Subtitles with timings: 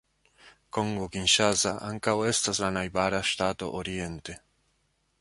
[0.77, 4.41] Kongo Kinŝasa ankaŭ estas la najbara ŝtato oriente.